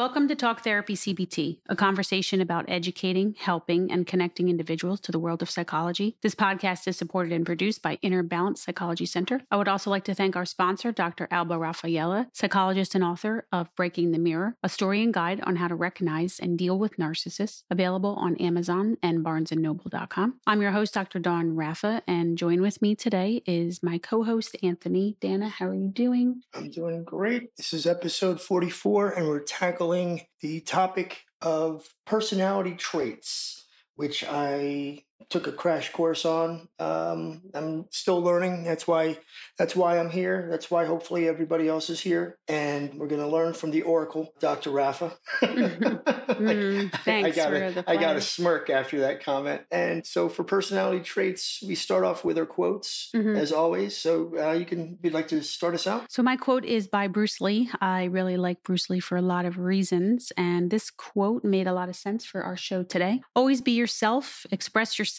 [0.00, 5.18] Welcome to Talk Therapy CBT, a conversation about educating, helping, and connecting individuals to the
[5.18, 6.16] world of psychology.
[6.22, 9.42] This podcast is supported and produced by Inner Balance Psychology Center.
[9.50, 11.28] I would also like to thank our sponsor, Dr.
[11.30, 15.68] Alba Raffaella, psychologist and author of Breaking the Mirror, a story and guide on how
[15.68, 20.40] to recognize and deal with narcissists, available on Amazon and barnesandnoble.com.
[20.46, 21.18] I'm your host, Dr.
[21.18, 25.18] Dawn Raffa, and join with me today is my co-host, Anthony.
[25.20, 26.40] Dana, how are you doing?
[26.54, 27.54] I'm doing great.
[27.58, 29.89] This is episode 44, and we're tackling
[30.40, 33.64] the topic of personality traits,
[33.96, 36.68] which I took a crash course on.
[36.78, 38.64] Um, I'm still learning.
[38.64, 39.18] That's why
[39.58, 40.48] that's why I'm here.
[40.50, 44.32] That's why hopefully everybody else is here, and we're going to learn from the Oracle,
[44.40, 44.70] Dr.
[44.70, 45.16] Raffa.
[45.42, 49.62] mm, thanks I got for a, the I got a smirk after that comment.
[49.70, 53.36] And so for personality traits, we start off with our quotes Mhm.
[53.38, 53.96] as always.
[53.96, 54.98] So uh, you can.
[55.02, 56.10] You'd like to start us out?
[56.10, 57.70] So, my quote is by Bruce Lee.
[57.80, 60.32] I really like Bruce Lee for a lot of reasons.
[60.36, 63.20] And this quote made a lot of sense for our show today.
[63.34, 65.09] Always be yourself, express yourself,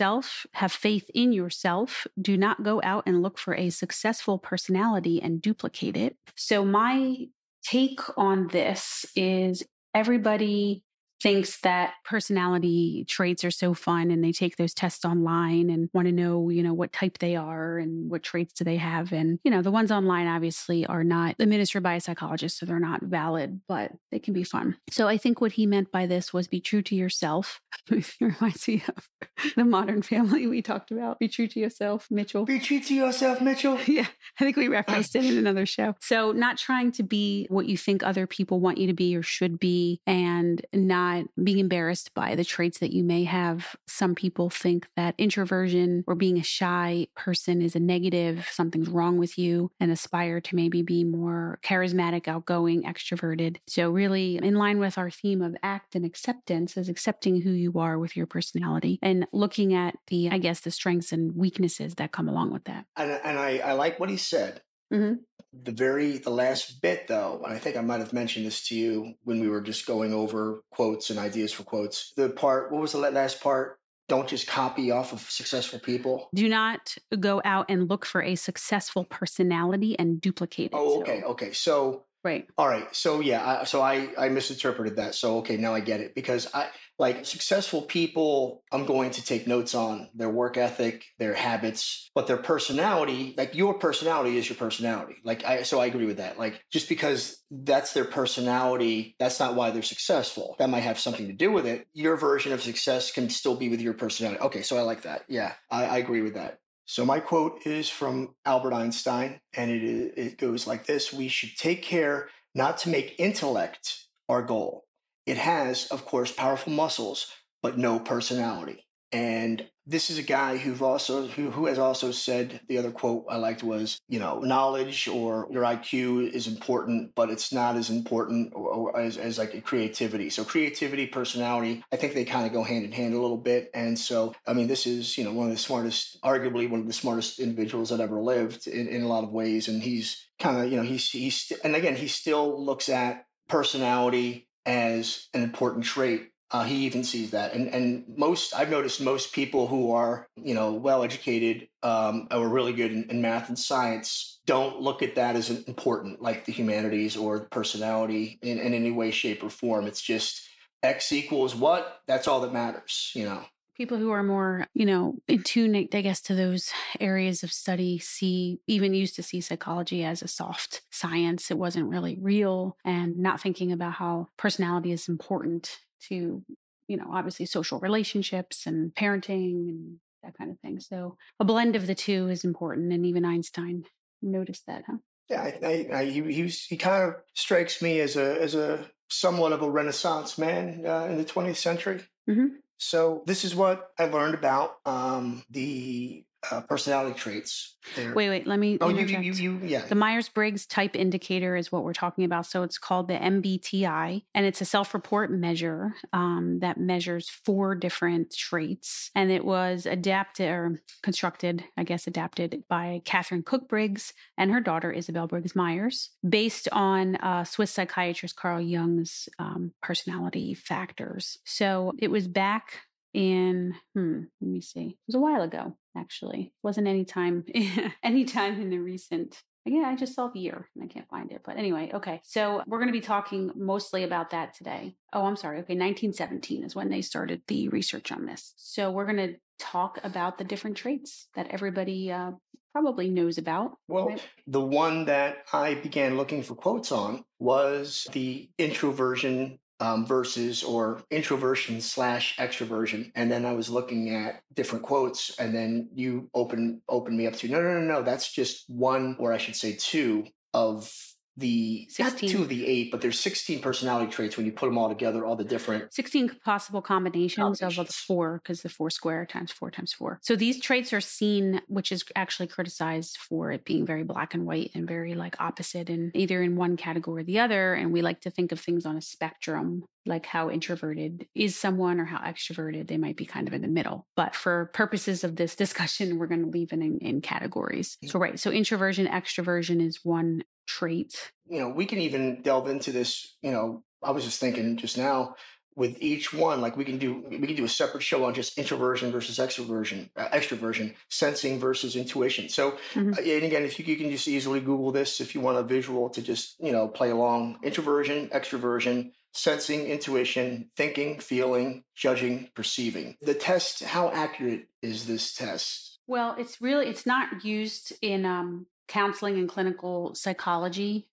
[0.53, 2.07] have faith in yourself.
[2.19, 6.17] Do not go out and look for a successful personality and duplicate it.
[6.35, 7.27] So, my
[7.63, 10.83] take on this is everybody
[11.21, 16.07] thinks that personality traits are so fun and they take those tests online and want
[16.07, 19.11] to know, you know, what type they are and what traits do they have.
[19.11, 22.79] And, you know, the ones online obviously are not administered by a psychologist, so they're
[22.79, 24.77] not valid, but they can be fun.
[24.89, 27.61] So I think what he meant by this was be true to yourself.
[27.91, 29.09] it reminds me of
[29.55, 31.19] the modern family we talked about.
[31.19, 32.45] Be true to yourself, Mitchell.
[32.45, 33.79] Be true to yourself, Mitchell.
[33.91, 34.07] Yeah,
[34.39, 35.95] I think we referenced it in another show.
[35.99, 39.21] So, not trying to be what you think other people want you to be or
[39.21, 41.10] should be, and not
[41.41, 43.75] being embarrassed by the traits that you may have.
[43.87, 49.17] Some people think that introversion or being a shy person is a negative, something's wrong
[49.17, 53.57] with you, and aspire to maybe be more charismatic, outgoing, extroverted.
[53.67, 57.73] So, really, in line with our theme of act and acceptance, is accepting who you
[57.79, 62.11] are with your personality and looking at the, I guess, the strengths and weaknesses that
[62.11, 62.85] come along with that.
[62.95, 64.61] And, and I, I like what he said.
[64.91, 65.19] Mhm.
[65.53, 68.75] The very the last bit though, and I think I might have mentioned this to
[68.75, 72.13] you when we were just going over quotes and ideas for quotes.
[72.15, 73.77] The part, what was the last part?
[74.07, 76.29] Don't just copy off of successful people.
[76.33, 80.77] Do not go out and look for a successful personality and duplicate it.
[80.77, 81.51] Oh, okay, okay.
[81.53, 82.47] So right.
[82.57, 82.93] All right.
[82.95, 85.15] So yeah, I, so I I misinterpreted that.
[85.15, 89.47] So okay, now I get it because I like successful people I'm going to take
[89.47, 94.57] notes on their work ethic, their habits, but their personality, like your personality is your
[94.57, 95.15] personality.
[95.23, 96.37] Like I so I agree with that.
[96.37, 100.55] Like just because that's their personality, that's not why they're successful.
[100.59, 101.87] That might have something to do with it.
[101.93, 104.41] Your version of success can still be with your personality.
[104.41, 105.23] Okay, so I like that.
[105.27, 106.59] Yeah, I, I agree with that.
[106.85, 111.55] So my quote is from Albert Einstein, and it it goes like this: We should
[111.57, 114.85] take care not to make intellect our goal.
[115.25, 117.31] It has, of course, powerful muscles,
[117.61, 118.85] but no personality.
[119.11, 123.25] And this is a guy who've also who, who has also said the other quote
[123.29, 127.89] I liked was, you know, knowledge or your IQ is important, but it's not as
[127.89, 130.29] important or, or as, as like creativity.
[130.29, 133.71] So creativity, personality, I think they kind of go hand in hand a little bit.
[133.73, 136.87] And so, I mean, this is you know one of the smartest, arguably one of
[136.87, 139.67] the smartest individuals that ever lived in, in a lot of ways.
[139.67, 144.47] And he's kind of you know he's he's and again he still looks at personality
[144.65, 149.33] as an important trait uh, he even sees that, and and most I've noticed most
[149.33, 153.57] people who are you know well educated um, or really good in, in math and
[153.57, 158.73] science don't look at that as important, like the humanities or the personality in, in
[158.73, 159.87] any way, shape, or form.
[159.87, 160.41] It's just
[160.83, 162.01] X equals what.
[162.07, 163.43] That's all that matters, you know.
[163.77, 167.97] People who are more, you know, in tune, I guess, to those areas of study
[167.97, 171.49] see, even used to see psychology as a soft science.
[171.49, 175.79] It wasn't really real and not thinking about how personality is important
[176.09, 176.43] to,
[176.87, 180.79] you know, obviously social relationships and parenting and that kind of thing.
[180.79, 182.91] So a blend of the two is important.
[182.93, 183.85] And even Einstein
[184.21, 184.97] noticed that, huh?
[185.29, 188.53] Yeah, I, I, I, he he, was, he kind of strikes me as a as
[188.53, 192.01] a somewhat of a Renaissance man uh, in the 20th century.
[192.29, 192.55] Mhm.
[192.77, 197.75] So this is what I learned about um, the uh, personality traits.
[197.95, 198.13] There.
[198.13, 198.77] Wait, wait, let me.
[198.79, 199.85] oh, you, you, you, you, yeah.
[199.85, 202.45] The Myers Briggs type indicator is what we're talking about.
[202.45, 207.73] So it's called the MBTI, and it's a self report measure um, that measures four
[207.73, 209.09] different traits.
[209.15, 214.61] And it was adapted or constructed, I guess, adapted by Katharine Cook Briggs and her
[214.61, 221.39] daughter, Isabel Briggs Myers, based on uh, Swiss psychiatrist Carl Jung's um, personality factors.
[221.45, 222.81] So it was back
[223.13, 227.43] in hmm let me see it was a while ago actually it wasn't any time
[228.03, 231.31] any time in the recent Yeah, I just saw the year and I can't find
[231.31, 231.41] it.
[231.45, 232.19] But anyway, okay.
[232.23, 234.95] So we're going to be talking mostly about that today.
[235.13, 235.57] Oh, I'm sorry.
[235.57, 238.53] Okay, 1917 is when they started the research on this.
[238.57, 242.31] So we're going to talk about the different traits that everybody uh,
[242.73, 243.73] probably knows about.
[243.87, 244.27] Well, right?
[244.47, 251.01] the one that I began looking for quotes on was the introversion um, versus or
[251.09, 253.11] introversion slash extroversion.
[253.15, 257.33] And then I was looking at different quotes, and then you open open me up
[257.37, 258.01] to no, no, no, no.
[258.03, 260.93] That's just one, or I should say two of
[261.37, 262.29] the 16.
[262.29, 265.25] two of the eight, but there's 16 personality traits when you put them all together,
[265.25, 267.77] all the different 16 possible combinations, combinations.
[267.77, 270.19] of the four, because the four square times four times four.
[270.21, 274.45] So these traits are seen, which is actually criticized for it being very black and
[274.45, 277.73] white and very like opposite and either in one category or the other.
[277.73, 281.99] And we like to think of things on a spectrum like how introverted is someone
[281.99, 284.07] or how extroverted they might be kind of in the middle.
[284.15, 287.97] But for purposes of this discussion, we're going to leave it in, in categories.
[288.05, 288.39] So, right.
[288.39, 290.43] So, introversion, extroversion is one
[290.77, 291.31] trait.
[291.47, 293.35] You know, we can even delve into this.
[293.41, 295.35] You know, I was just thinking just now
[295.75, 298.57] with each one like we can do we can do a separate show on just
[298.57, 303.13] introversion versus extroversion uh, extroversion sensing versus intuition so mm-hmm.
[303.13, 305.63] uh, and again if you, you, can just easily google this if you want a
[305.63, 313.17] visual to just you know play along introversion extroversion sensing, intuition, thinking, feeling, judging, perceiving.
[313.21, 315.99] The test, how accurate is this test?
[316.07, 321.07] Well, it's really it's not used in um, counseling and clinical psychology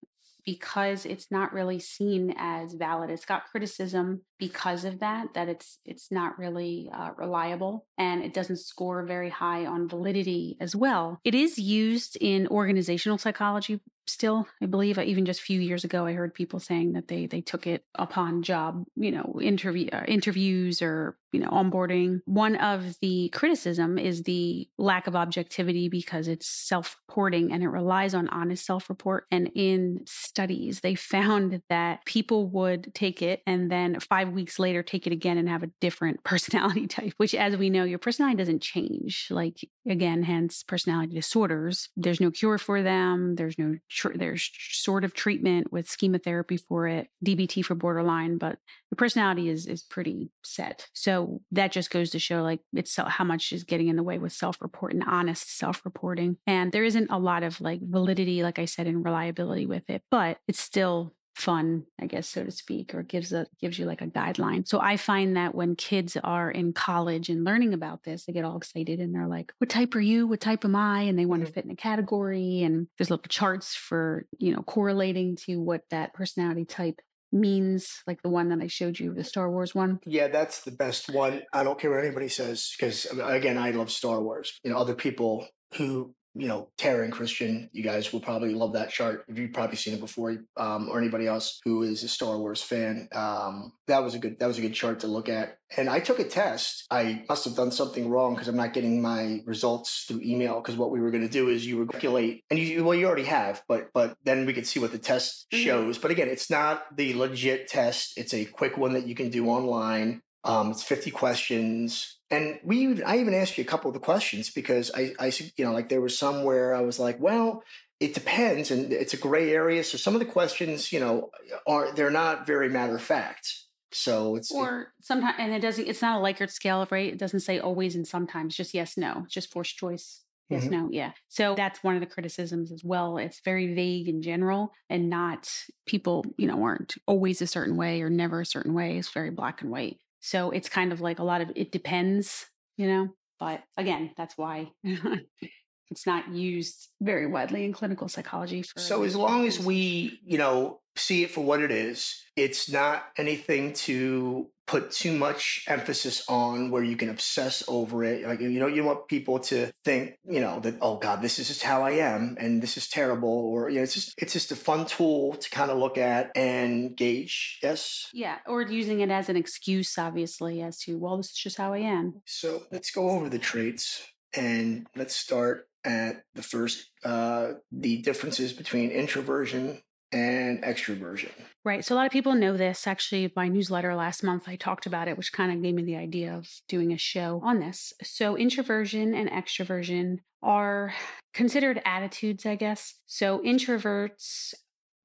[0.45, 3.11] because it's not really seen as valid.
[3.11, 8.33] It's got criticism because of that that it's it's not really uh, reliable and it
[8.33, 11.21] doesn't score very high on validity as well.
[11.25, 14.99] It is used in organizational psychology still i believe.
[14.99, 17.85] Even just a few years ago i heard people saying that they they took it
[17.95, 22.21] upon job you know interview uh, interviews or you know onboarding.
[22.25, 28.15] One of the criticism is the lack of objectivity because it's self-reporting and it relies
[28.15, 29.27] on honest self-report.
[29.31, 34.83] And in studies they found that people would take it and then 5 weeks later
[34.83, 38.37] take it again and have a different personality type which as we know your personality
[38.37, 44.17] doesn't change like again hence personality disorders there's no cure for them there's no tr-
[44.17, 48.59] there's sort of treatment with chemotherapy for it, DBT for borderline, but
[48.91, 50.89] the personality is is pretty set.
[50.93, 54.19] So that just goes to show like it's how much is getting in the way
[54.19, 56.37] with self-report and honest self-reporting.
[56.47, 60.03] And there isn't a lot of like validity, like I said, and reliability with it,
[60.11, 64.03] but it's still fun, I guess, so to speak, or gives a gives you like
[64.03, 64.67] a guideline.
[64.67, 68.45] So I find that when kids are in college and learning about this, they get
[68.45, 70.27] all excited and they're like, "What type are you?
[70.27, 71.55] What type am I?" And they want to mm-hmm.
[71.55, 72.63] fit in a category.
[72.63, 77.01] And there's little charts for you know correlating to what that personality type
[77.31, 80.01] means like the one that I showed you, the Star Wars one.
[80.07, 81.43] Yeah, that's the best one.
[81.53, 84.59] I don't care what anybody says because again, I love Star Wars.
[84.65, 88.75] You know, other people who you know, Tara and Christian, you guys will probably love
[88.75, 89.25] that chart.
[89.27, 92.63] If you've probably seen it before, um, or anybody else who is a Star Wars
[92.63, 95.59] fan, um, that was a good that was a good chart to look at.
[95.77, 96.87] And I took a test.
[96.91, 100.61] I must have done something wrong because I'm not getting my results through email.
[100.61, 103.07] Because what we were going to do is you would calculate, and you well, you
[103.07, 105.65] already have, but but then we could see what the test mm-hmm.
[105.65, 105.97] shows.
[105.97, 106.03] Mm-hmm.
[106.03, 108.17] But again, it's not the legit test.
[108.17, 110.23] It's a quick one that you can do online.
[110.45, 114.51] Um, it's 50 questions and we I even asked you a couple of the questions
[114.51, 117.63] because I, I you know like there was some where I was like, well,
[118.01, 119.83] it depends, and it's a gray area.
[119.83, 121.31] So some of the questions, you know,
[121.67, 123.53] are they're not very matter of fact.
[123.91, 125.87] So it's or sometimes, and it doesn't.
[125.87, 127.13] It's not a Likert scale, of right?
[127.13, 128.55] It doesn't say always and sometimes.
[128.55, 129.27] Just yes, no.
[129.31, 130.23] Just forced choice.
[130.51, 130.73] Yes, mm-hmm.
[130.73, 131.13] no, yeah.
[131.29, 133.19] So that's one of the criticisms as well.
[133.19, 135.51] It's very vague in general and not
[135.87, 138.97] people, you know, aren't always a certain way or never a certain way.
[138.97, 139.99] It's very black and white.
[140.21, 142.47] So it's kind of like a lot of it depends,
[142.77, 143.09] you know.
[143.39, 144.73] But again, that's why
[145.91, 148.65] it's not used very widely in clinical psychology.
[148.77, 153.05] so as long as we, you know, see it for what it is, it's not
[153.17, 158.27] anything to put too much emphasis on where you can obsess over it.
[158.27, 161.49] Like you know, you want people to think, you know, that oh God, this is
[161.49, 164.53] just how I am, and this is terrible, or you know, it's just it's just
[164.53, 167.59] a fun tool to kind of look at and gauge.
[167.63, 168.09] Yes.
[168.13, 171.73] Yeah, or using it as an excuse, obviously, as to well, this is just how
[171.73, 172.23] I am.
[172.27, 178.53] So let's go over the traits, and let's start at the first uh, the differences
[178.53, 179.81] between introversion
[180.13, 181.33] and extroversion.
[181.65, 181.85] Right.
[181.85, 182.87] So a lot of people know this.
[182.87, 185.97] Actually, my newsletter last month, I talked about it, which kind of gave me the
[185.97, 187.93] idea of doing a show on this.
[188.03, 190.95] So introversion and extroversion are
[191.35, 192.95] considered attitudes, I guess.
[193.07, 194.55] So introverts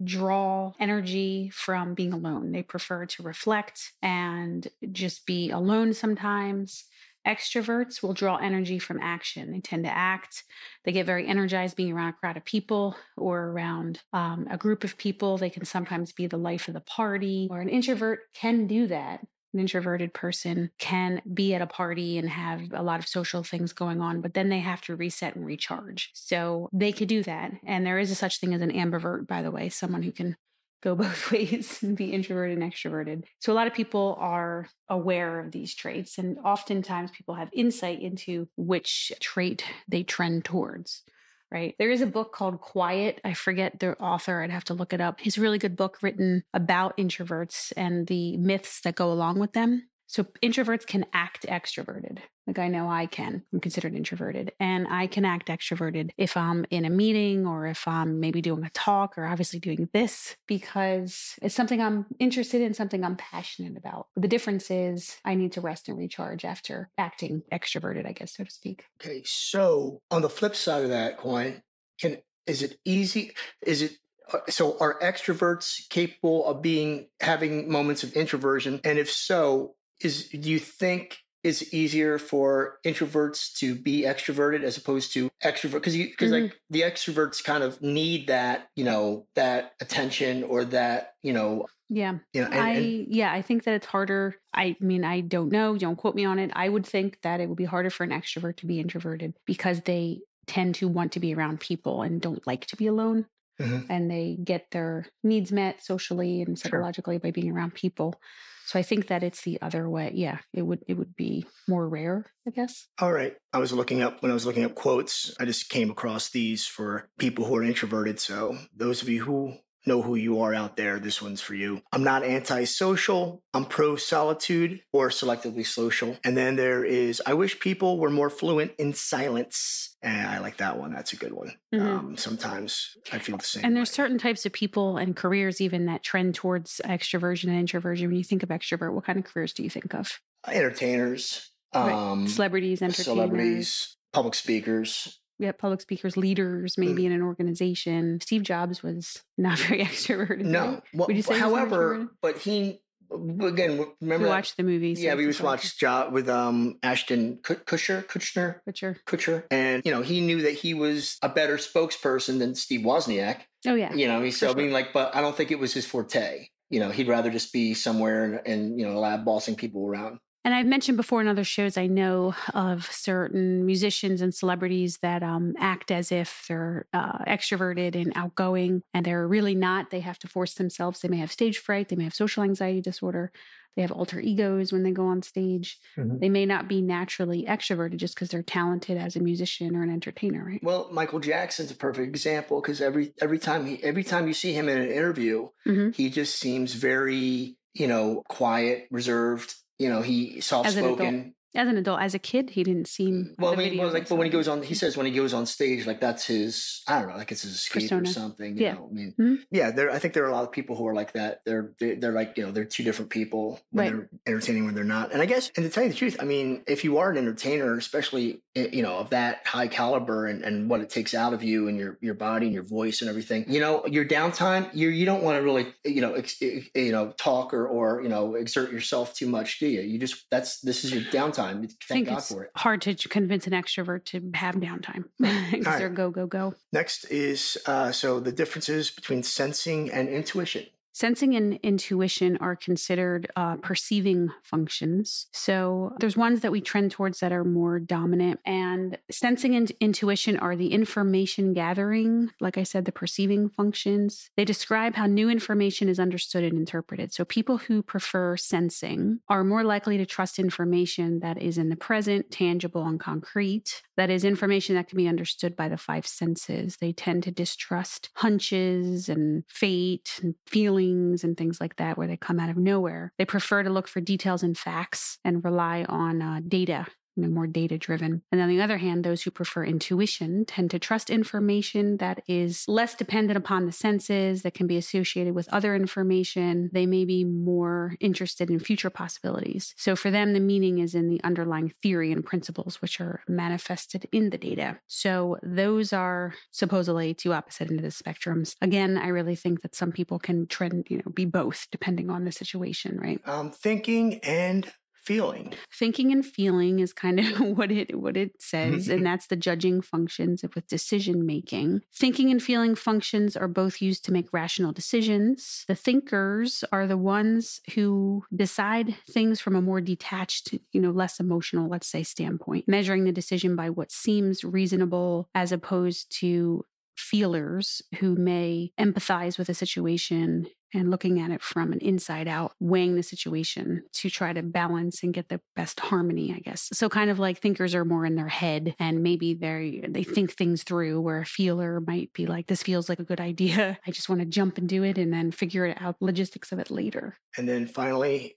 [0.04, 2.52] draw energy from being alone.
[2.52, 6.86] They prefer to reflect and just be alone sometimes.
[7.26, 9.52] Extroverts will draw energy from action.
[9.52, 10.44] They tend to act.
[10.84, 14.84] They get very energized being around a crowd of people or around um, a group
[14.84, 15.38] of people.
[15.38, 19.22] They can sometimes be the life of the party, or an introvert can do that.
[19.54, 23.72] An introverted person can be at a party and have a lot of social things
[23.72, 26.10] going on, but then they have to reset and recharge.
[26.14, 27.52] So they could do that.
[27.64, 30.38] And there is a such thing as an ambivert, by the way, someone who can
[30.84, 33.24] go both ways and be introverted and extroverted.
[33.40, 38.02] So a lot of people are aware of these traits and oftentimes people have insight
[38.02, 41.04] into which trait they trend towards.
[41.52, 41.76] Right.
[41.78, 43.22] There is a book called Quiet.
[43.24, 44.42] I forget the author.
[44.42, 45.24] I'd have to look it up.
[45.24, 49.54] It's a really good book written about introverts and the myths that go along with
[49.54, 49.88] them.
[50.14, 52.20] So introverts can act extroverted.
[52.46, 53.42] Like I know I can.
[53.52, 57.88] I'm considered introverted and I can act extroverted if I'm in a meeting or if
[57.88, 62.76] I'm maybe doing a talk or obviously doing this because it's something I'm interested in,
[62.76, 64.06] something I'm passionate about.
[64.14, 68.36] But the difference is I need to rest and recharge after acting extroverted, I guess,
[68.36, 68.86] so to speak.
[69.02, 69.24] Okay.
[69.26, 71.64] So on the flip side of that coin,
[72.00, 73.34] can is it easy?
[73.64, 73.94] Is it
[74.32, 80.30] uh, so are extroverts capable of being having moments of introversion and if so is
[80.30, 85.74] do you think it's easier for introverts to be extroverted as opposed to extrovert?
[85.74, 86.44] Because you because mm-hmm.
[86.44, 91.68] like the extroverts kind of need that you know that attention or that you know
[91.90, 92.18] yeah.
[92.34, 94.36] you know, and, i and, yeah i think that it's harder.
[94.54, 95.78] I mean i don't know.
[95.78, 96.52] Don't quote me on it.
[96.56, 99.82] I would think that it would be harder for an extrovert to be introverted because
[99.82, 103.26] they tend to want to be around people and don't like to be alone.
[103.62, 103.92] Mm-hmm.
[103.92, 107.20] and they get their needs met socially and psychologically sure.
[107.20, 108.20] by being around people
[108.66, 110.12] so I think that it's the other way.
[110.14, 112.88] Yeah, it would it would be more rare, I guess.
[113.00, 113.36] All right.
[113.52, 116.66] I was looking up when I was looking up quotes, I just came across these
[116.66, 118.20] for people who are introverted.
[118.20, 119.54] So those of you who
[119.86, 121.82] know who you are out there, this one's for you.
[121.92, 123.44] I'm not antisocial.
[123.54, 126.18] I'm pro solitude or selectively social.
[126.24, 129.96] And then there is, I wish people were more fluent in silence.
[130.02, 130.94] And I like that one.
[130.94, 131.54] That's a good one.
[131.74, 131.88] Mm-hmm.
[131.88, 133.66] Um, sometimes I feel the same.
[133.66, 133.96] And there's way.
[133.96, 138.08] certain types of people and careers even that trend towards extroversion and introversion.
[138.08, 140.20] When you think of extrovert, what kind of careers do you think of?
[140.48, 141.92] Entertainers, right.
[141.92, 146.88] um, celebrities, entertainers, celebrities, public speakers, yeah, public speakers, leaders, mm.
[146.88, 148.20] maybe in an organization.
[148.22, 150.46] Steve Jobs was not very extroverted.
[150.46, 152.82] No, well, Would you say however, but he
[153.14, 155.02] again remember you watched the movies.
[155.02, 159.92] Yeah, we used to watch Job with um Ashton Kutcher, Kutcher, Kutcher, Kutcher, and you
[159.92, 163.42] know he knew that he was a better spokesperson than Steve Wozniak.
[163.68, 164.56] Oh yeah, you know, so sure.
[164.56, 166.48] I mean, like, but I don't think it was his forte.
[166.70, 170.20] You know, he'd rather just be somewhere and, and you know, lab bossing people around.
[170.46, 175.24] And I've mentioned before in other shows, I know of certain musicians and celebrities that
[175.24, 179.90] um, act as if they're uh, extroverted and outgoing, and they're really not.
[179.90, 181.00] They have to force themselves.
[181.00, 183.32] They may have stage fright, they may have social anxiety disorder,
[183.76, 185.80] they have alter egos when they go on stage.
[185.98, 186.20] Mm-hmm.
[186.20, 189.90] They may not be naturally extroverted just because they're talented as a musician or an
[189.90, 190.60] entertainer, right?
[190.62, 194.54] Well, Michael Jackson's a perfect example because every every time he every time you see
[194.54, 195.92] him in an interview, mm-hmm.
[195.92, 201.78] he just seems very you know quiet, reserved you know, he soft spoken as an
[201.78, 203.36] adult, as a kid, he didn't seem.
[203.38, 205.34] Well, I mean, well, like, but when he goes on, he says when he goes
[205.34, 206.82] on stage, like that's his.
[206.88, 208.02] I don't know, like it's his escape Persona.
[208.02, 208.58] or something.
[208.58, 208.90] yeah, know?
[208.90, 209.36] I mean, mm-hmm.
[209.52, 209.70] yeah.
[209.70, 211.42] There, I think there are a lot of people who are like that.
[211.46, 214.10] They're, they're, they're like, you know, they're two different people when right.
[214.26, 215.14] they're entertaining when they're not.
[215.14, 217.18] And I guess, and to tell you the truth, I mean, if you are an
[217.18, 221.34] entertainer, especially eh, you know of that high caliber and, and what it takes out
[221.34, 224.70] of you and your your body and your voice and everything, you know, your downtime,
[224.74, 228.02] you you don't want to really, you know, ex, eh, you know, talk or or
[228.02, 229.82] you know, exert yourself too much, do you?
[229.82, 231.43] You just that's this is your downtime.
[231.88, 232.52] Thank God for it.
[232.56, 235.78] Hard to convince an extrovert to have downtime because right.
[235.78, 236.56] they're go go go.
[236.72, 240.66] Next is uh, so the differences between sensing and intuition.
[240.94, 245.26] Sensing and intuition are considered uh, perceiving functions.
[245.32, 248.40] So there's ones that we trend towards that are more dominant.
[248.46, 254.30] And sensing and intuition are the information gathering, like I said, the perceiving functions.
[254.38, 257.12] They describe how new information is understood and interpreted.
[257.12, 261.76] So people who prefer sensing are more likely to trust information that is in the
[261.76, 263.82] present, tangible, and concrete.
[263.98, 266.78] That is information that can be understood by the five senses.
[266.78, 272.18] They tend to distrust hunches and fate and feelings and things like that where they
[272.18, 273.14] come out of nowhere.
[273.18, 277.30] They prefer to look for details and facts and rely on uh, data you know,
[277.30, 278.22] more data driven.
[278.32, 282.66] And on the other hand, those who prefer intuition tend to trust information that is
[282.68, 286.70] less dependent upon the senses, that can be associated with other information.
[286.74, 289.74] They may be more interested in future possibilities.
[289.78, 294.08] So for them, the meaning is in the underlying theory and principles, which are manifested
[294.12, 294.80] in the data.
[294.88, 298.56] So those are supposedly two opposite ends of the spectrums.
[298.62, 302.26] Again, I really think that some people can trend, you know, be both depending on
[302.26, 303.22] the situation, right?
[303.26, 304.72] Um, thinking and
[305.04, 305.54] feeling.
[305.72, 309.04] Thinking and feeling is kind of what it what it says, and mm-hmm.
[309.04, 311.82] that's the judging functions with decision making.
[311.94, 315.66] Thinking and feeling functions are both used to make rational decisions.
[315.68, 321.20] The thinkers are the ones who decide things from a more detached, you know, less
[321.20, 327.82] emotional, let's say, standpoint, measuring the decision by what seems reasonable as opposed to feelers
[328.00, 332.96] who may empathize with a situation and looking at it from an inside out, weighing
[332.96, 336.70] the situation to try to balance and get the best harmony, I guess.
[336.74, 340.34] So kind of like thinkers are more in their head and maybe they they think
[340.34, 343.78] things through where a feeler might be like, this feels like a good idea.
[343.88, 346.60] I just want to jump and do it and then figure it out logistics of
[346.60, 347.18] it later.
[347.38, 348.36] And then finally,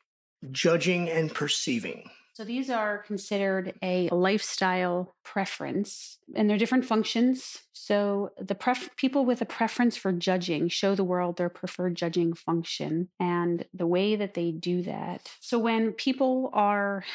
[0.51, 2.11] judging and perceiving.
[2.37, 7.63] So these are considered a lifestyle preference and they're different functions.
[7.73, 12.35] So the pref- people with a preference for judging show the world their preferred judging
[12.35, 15.31] function and the way that they do that.
[15.41, 17.07] So when people are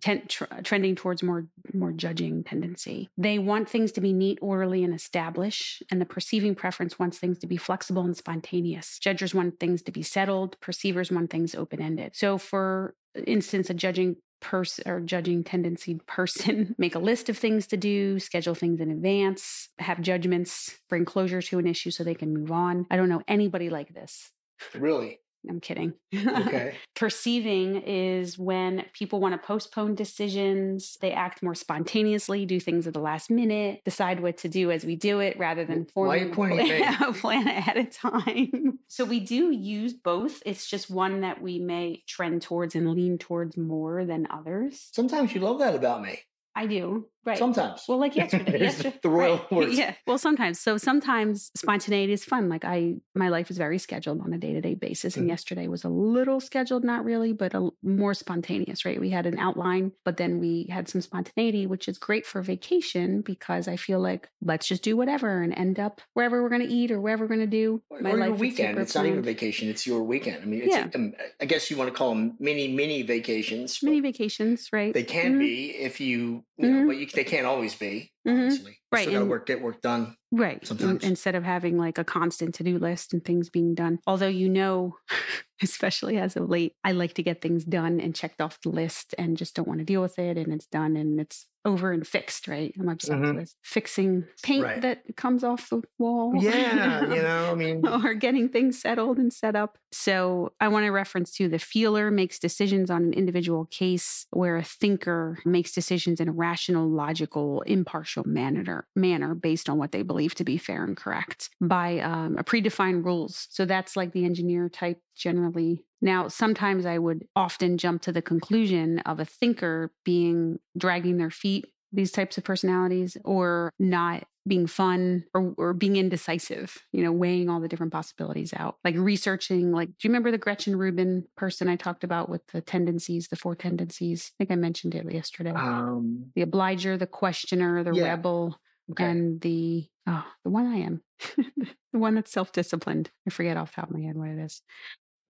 [0.00, 4.82] ten- tr- trending towards more more judging tendency, they want things to be neat, orderly
[4.82, 8.98] and established and the perceiving preference wants things to be flexible and spontaneous.
[8.98, 12.16] Judges want things to be settled, perceivers want things open-ended.
[12.16, 12.94] So for
[13.26, 18.18] instance, a judging person or judging tendency person make a list of things to do,
[18.18, 22.50] schedule things in advance, have judgments, bring closure to an issue so they can move
[22.50, 22.86] on.
[22.90, 24.30] I don't know anybody like this.
[24.74, 25.20] Really?
[25.48, 25.94] I'm kidding.
[26.30, 26.74] Okay.
[26.96, 30.96] Perceiving is when people want to postpone decisions.
[31.00, 34.84] They act more spontaneously, do things at the last minute, decide what to do as
[34.84, 38.80] we do it rather than forming plan, a plan ahead of time.
[38.88, 40.42] So we do use both.
[40.44, 44.88] It's just one that we may trend towards and lean towards more than others.
[44.92, 46.20] Sometimes you love that about me.
[46.54, 47.06] I do.
[47.24, 47.36] Right.
[47.38, 47.84] Sometimes.
[47.88, 48.60] Well, like yesterday.
[48.60, 49.52] Yesterday the royal right.
[49.52, 49.78] words.
[49.78, 49.94] Yeah.
[50.06, 50.58] Well, sometimes.
[50.58, 52.48] So sometimes spontaneity is fun.
[52.48, 55.30] Like I, my life is very scheduled on a day to day basis, and Mhm.
[55.30, 58.84] yesterday was a little scheduled, not really, but a, more spontaneous.
[58.84, 58.98] Right.
[59.00, 63.20] We had an outline, but then we had some spontaneity, which is great for vacation
[63.20, 66.72] because I feel like let's just do whatever and end up wherever we're going to
[66.72, 67.82] eat or wherever we're going to do.
[67.90, 68.70] or your is weekend.
[68.74, 69.68] super It's not even a vacation.
[69.68, 70.42] It's your weekend.
[70.42, 70.88] I mean, it's, Yeah.
[70.94, 73.82] um, I guess you want to call them mini, mini vacations.
[73.82, 74.94] Mini vacations, right?
[74.94, 75.38] They can Mhm.
[75.40, 76.86] be if you, you know, Mhm.
[76.86, 78.12] but you, they can't always be.
[78.30, 78.58] Mhm.
[78.66, 80.16] You Right, Still got to and- work, get work done.
[80.32, 80.64] Right.
[80.66, 81.04] sometimes.
[81.04, 83.98] Instead of having like a constant to do list and things being done.
[84.06, 84.96] Although, you know,
[85.62, 89.14] especially as of late, I like to get things done and checked off the list
[89.18, 90.36] and just don't want to deal with it.
[90.38, 92.72] And it's done and it's over and fixed, right?
[92.80, 93.36] I'm obsessed Mhm.
[93.36, 94.80] with fixing paint Right.
[94.82, 96.32] that comes off the wall.
[96.42, 99.76] Yeah, you know, I mean, or getting things settled and set up.
[99.92, 104.56] So I want to reference to the feeler makes decisions on an individual case, where
[104.56, 110.02] a thinker makes decisions in a rational, logical, impartial manner, manner based on what they
[110.02, 113.46] believe to be fair and correct by um, a predefined rules.
[113.50, 115.84] So that's like the engineer type generally.
[116.02, 121.30] Now, sometimes I would often jump to the conclusion of a thinker being dragging their
[121.30, 127.12] feet, these types of personalities, or not being fun or, or being indecisive, you know,
[127.12, 129.70] weighing all the different possibilities out, like researching.
[129.70, 133.36] Like, do you remember the Gretchen Rubin person I talked about with the tendencies, the
[133.36, 134.32] four tendencies?
[134.34, 135.52] I think I mentioned it yesterday.
[135.54, 138.04] um, the obliger, the questioner, the Yeah.
[138.04, 138.58] rebel,
[138.92, 139.04] okay.
[139.04, 141.02] and the oh, the one I am,
[141.36, 143.10] the one that's self-disciplined.
[143.26, 144.62] I forget off the top of my head what it is.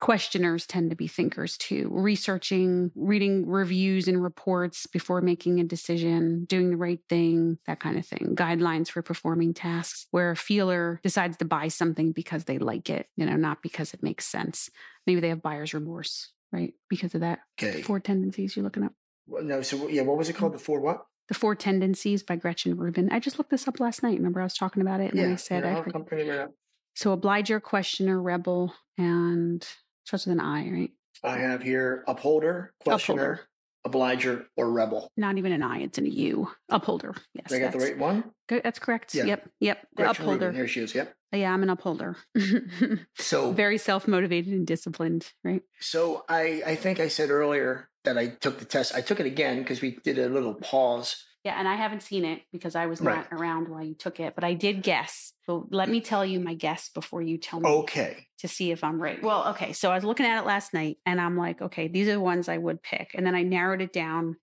[0.00, 6.44] Questioners tend to be thinkers too, researching, reading reviews and reports before making a decision,
[6.44, 8.34] doing the right thing, that kind of thing.
[8.36, 13.08] Guidelines for performing tasks, where a feeler decides to buy something because they like it,
[13.16, 14.70] you know, not because it makes sense.
[15.06, 16.74] Maybe they have buyer's remorse, right?
[16.88, 17.40] Because of that.
[17.60, 17.82] okay.
[17.82, 18.92] Four tendencies you're looking up.
[19.26, 20.54] Well, No, so yeah, what was it called?
[20.54, 21.04] The four what?
[21.28, 23.10] The Four Tendencies by Gretchen Rubin.
[23.12, 24.16] I just looked this up last night.
[24.16, 26.30] Remember, I was talking about it, and then I said yeah, I I'll come pretty
[26.30, 26.52] up.
[26.94, 29.66] So, obliger, questioner, rebel, and
[30.08, 30.90] starts with an I, right?
[31.22, 33.40] I have here upholder, questioner,
[33.84, 35.12] obliger, or rebel.
[35.16, 36.48] Not even an I; it's an U.
[36.70, 37.14] Upholder.
[37.34, 38.24] Yes, I got the right one?
[38.48, 39.14] good, that's correct.
[39.14, 39.24] Yeah.
[39.24, 39.86] Yep, yep.
[39.96, 40.56] The Gretchen Rubin, upholder.
[40.56, 40.94] Here she is.
[40.94, 41.14] Yep.
[41.32, 42.16] Yeah, I'm an upholder.
[43.18, 45.62] So, Very self motivated and disciplined, right?
[45.80, 48.94] so I, I think I said earlier that I took the test.
[48.94, 51.22] I took it again because we did a little pause.
[51.44, 53.16] Yeah, and I haven't seen it because I was Right.
[53.16, 55.32] not around while you took it, but I did guess.
[55.46, 57.68] So let me tell you my guess before you tell me.
[57.68, 58.26] Okay.
[58.40, 59.20] to see if I'm right.
[59.20, 59.72] Well, okay.
[59.72, 62.20] So I was looking at it last night and I'm like, okay, these are the
[62.20, 63.10] ones I would pick.
[63.14, 64.36] And then I narrowed it down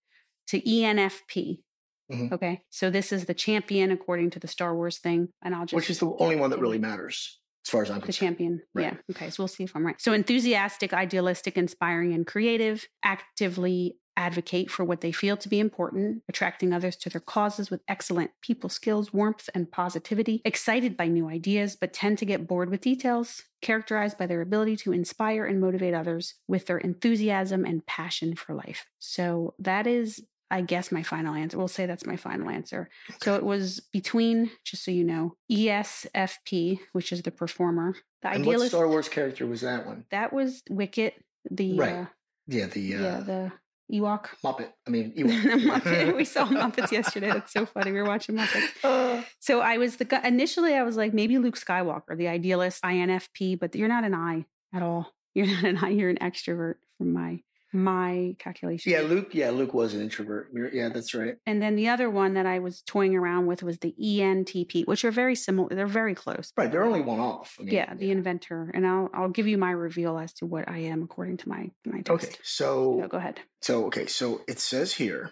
[0.47, 1.63] to ENFP.
[2.11, 2.31] Mhm.
[2.33, 2.61] Okay.
[2.71, 5.29] So this is the champion according to the Star Wars thing.
[5.41, 7.99] And I'll just Which is the only one that really matters as far as I'm
[7.99, 8.31] the concerned.
[8.37, 8.61] champion.
[8.73, 8.93] Right.
[8.93, 8.97] Yeah.
[9.15, 9.29] Okay.
[9.29, 9.99] So we'll see if I'm right.
[10.01, 16.23] So enthusiastic, idealistic, inspiring, and creative, actively advocate for what they feel to be important,
[16.29, 21.27] attracting others to their causes with excellent people skills, warmth, and positivity, excited by new
[21.27, 25.59] ideas, but tend to get bored with details, characterized by their ability to inspire and
[25.59, 28.85] motivate others with their enthusiasm and passion for life.
[28.99, 31.57] So that is I guess my final answer.
[31.57, 32.89] We'll say that's my final answer.
[33.09, 33.17] Okay.
[33.23, 37.95] So it was between, just so you know, ESFP, which is the performer.
[38.21, 40.05] The and idealist, what Star Wars character was that one?
[40.11, 41.15] That was Wicket.
[41.49, 41.93] The right.
[41.93, 42.05] Uh,
[42.47, 43.51] yeah, the uh, yeah the
[43.91, 44.27] Ewok.
[44.43, 44.69] Muppet.
[44.87, 45.61] I mean, Ewok.
[45.61, 46.15] Muppet.
[46.15, 47.27] we saw Muppets yesterday.
[47.27, 47.91] That's so funny.
[47.91, 48.69] We were watching Muppets.
[48.83, 53.59] Uh, so I was the initially I was like maybe Luke Skywalker, the idealist, INFP,
[53.59, 55.11] but you're not an I at all.
[55.33, 55.89] You're not an I.
[55.89, 57.41] You're an extrovert from my
[57.75, 58.91] my calculation.
[58.91, 59.29] Yeah, Luke.
[59.33, 60.49] Yeah, Luke was an introvert.
[60.73, 61.35] Yeah, that's right.
[61.45, 65.05] And then the other one that I was toying around with was the ENTP, which
[65.05, 65.69] are very similar.
[65.75, 66.51] They're very close.
[66.57, 67.57] Right, they're only one off.
[67.59, 68.13] I mean, yeah, the yeah.
[68.13, 71.49] inventor, and I'll I'll give you my reveal as to what I am according to
[71.49, 72.09] my my text.
[72.09, 73.41] Okay, so, so go ahead.
[73.61, 75.31] So okay, so it says here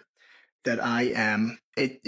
[0.64, 2.00] that I am it,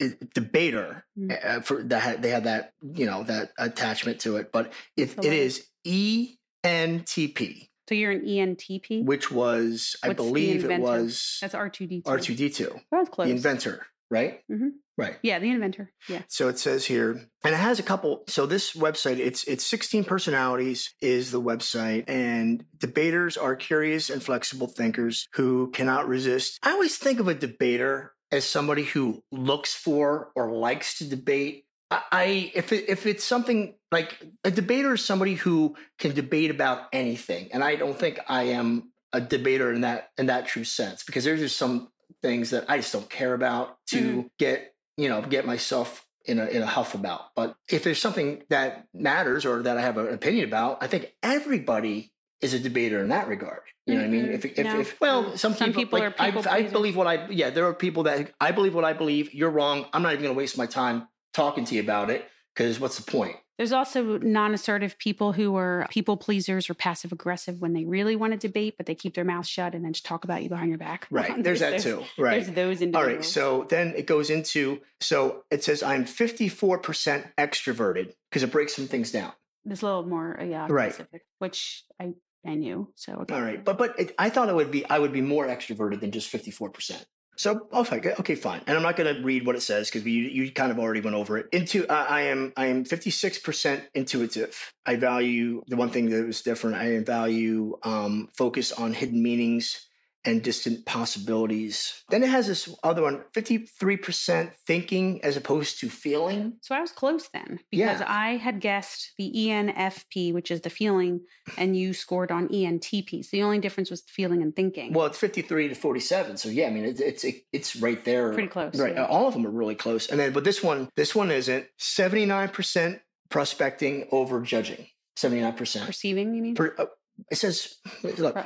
[0.00, 1.58] it debater mm-hmm.
[1.58, 5.32] uh, for that they have that you know that attachment to it but it, it
[5.32, 11.68] is entp so you're an ENTP, which was, What's I believe, it was that's R
[11.68, 12.10] two D two.
[12.10, 12.80] R two D two.
[12.90, 13.26] That was close.
[13.26, 14.40] The inventor, right?
[14.50, 14.68] Mm-hmm.
[14.96, 15.16] Right.
[15.22, 15.92] Yeah, the inventor.
[16.08, 16.22] Yeah.
[16.28, 18.22] So it says here, and it has a couple.
[18.28, 24.22] So this website, it's it's 16 personalities is the website, and debaters are curious and
[24.22, 26.60] flexible thinkers who cannot resist.
[26.62, 31.63] I always think of a debater as somebody who looks for or likes to debate
[32.10, 36.88] I if it, if it's something like a debater is somebody who can debate about
[36.92, 41.04] anything, and I don't think I am a debater in that in that true sense
[41.04, 41.88] because there's just some
[42.22, 44.20] things that I just don't care about to mm-hmm.
[44.38, 47.34] get you know get myself in a in a huff about.
[47.36, 51.14] But if there's something that matters or that I have an opinion about, I think
[51.22, 53.60] everybody is a debater in that regard.
[53.86, 54.10] You know mm-hmm.
[54.10, 54.32] what I mean?
[54.32, 54.80] If, if, no.
[54.80, 57.50] if well, some, some people, people like, are people I, I, believe what I yeah.
[57.50, 59.32] There are people that I believe what I believe.
[59.34, 59.86] You're wrong.
[59.92, 62.96] I'm not even going to waste my time talking to you about it because what's
[62.96, 63.36] the point?
[63.56, 68.16] There's also non assertive people who are people pleasers or passive aggressive when they really
[68.16, 70.48] want to debate, but they keep their mouth shut and then just talk about you
[70.48, 71.06] behind your back.
[71.14, 71.30] Right.
[71.44, 72.02] there's, there's, that too.
[72.18, 72.42] Right.
[72.42, 72.96] There's those individuals.
[72.96, 73.24] All right.
[73.24, 78.88] So then it goes into so it says I'm 54% extroverted because it breaks some
[78.88, 79.32] things down.
[79.64, 80.92] This a little more, uh, yeah, right.
[80.92, 82.92] Specific, which I I knew.
[82.96, 83.34] So okay.
[83.34, 86.00] all right, but but it, I thought it would be I would be more extroverted
[86.00, 87.04] than just 54%.
[87.36, 88.62] So okay, okay, fine.
[88.66, 91.00] And I'm not going to read what it says because you you kind of already
[91.00, 91.46] went over it.
[91.52, 94.72] Into uh, I am I am 56 percent intuitive.
[94.86, 96.76] I value the one thing that was different.
[96.76, 99.88] I value um, focus on hidden meanings
[100.24, 102.02] and distant possibilities.
[102.08, 106.54] Then it has this other one 53% thinking as opposed to feeling.
[106.62, 108.06] So I was close then because yeah.
[108.06, 111.20] I had guessed the ENFP, which is the feeling,
[111.56, 113.24] and you scored on ENTP.
[113.24, 114.92] So the only difference was feeling and thinking.
[114.92, 116.36] Well, it's 53 to 47.
[116.36, 118.32] So yeah, I mean, it, it's it, it's right there.
[118.32, 118.78] Pretty close.
[118.78, 118.94] Right.
[118.94, 119.06] Yeah.
[119.06, 120.08] All of them are really close.
[120.08, 124.86] And then, but this one, this one isn't 79% prospecting over judging.
[125.16, 125.86] 79%.
[125.86, 126.54] Perceiving, you mean?
[126.54, 126.86] Per, uh,
[127.30, 127.76] it says,
[128.18, 128.36] look.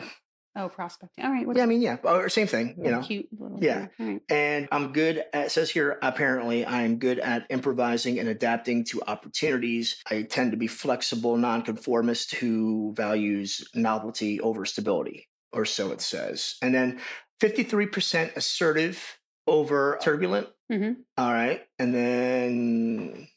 [0.58, 1.24] Oh, prospecting.
[1.24, 1.46] All right.
[1.54, 2.74] yeah, I mean, yeah, or same thing.
[2.82, 3.28] You know, cute.
[3.38, 3.58] little.
[3.62, 3.86] yeah.
[3.96, 4.20] Right.
[4.28, 5.24] And I'm good.
[5.32, 10.02] At, it says here, apparently, I'm good at improvising and adapting to opportunities.
[10.10, 16.56] I tend to be flexible, nonconformist who values novelty over stability, or so it says.
[16.60, 16.98] And then
[17.40, 20.48] 53% assertive over turbulent.
[20.72, 21.00] Mm-hmm.
[21.16, 23.28] All right, and then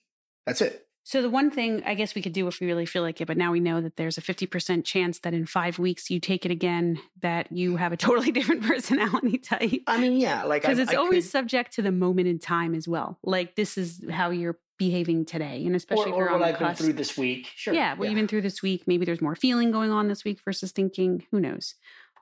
[0.47, 0.88] that's it.
[1.12, 3.26] So the one thing I guess we could do if we really feel like it,
[3.26, 6.45] but now we know that there's a 50% chance that in five weeks you take
[6.45, 9.82] it again, that you have a totally different personality type.
[9.88, 11.32] I mean, yeah, like because it's I always could...
[11.32, 13.19] subject to the moment in time as well.
[13.26, 16.60] Like this is how you're behaving today, and especially or, if you're or what I've
[16.60, 17.50] been through this week.
[17.58, 17.74] Sure.
[17.74, 18.12] Yeah, what yeah.
[18.12, 18.84] you've been through this week.
[18.88, 21.26] Maybe there's more feeling going on this week versus thinking.
[21.32, 21.76] Who knows?